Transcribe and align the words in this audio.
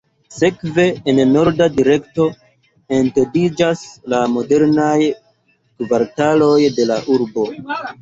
Sekve, 0.35 0.85
en 1.11 1.19
norda 1.33 1.67
direkto, 1.75 2.25
etendiĝas 3.01 3.85
la 4.15 4.25
modernaj 4.39 4.97
kvartaloj 5.15 6.61
de 6.81 6.93
la 6.93 7.03
urbo. 7.19 7.51